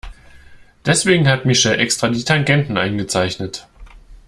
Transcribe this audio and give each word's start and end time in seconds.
Deswegen 0.83 1.27
hat 1.27 1.45
Michelle 1.45 1.77
extra 1.77 2.09
die 2.09 2.23
Tangenten 2.23 2.75
eingezeichnet. 2.75 3.67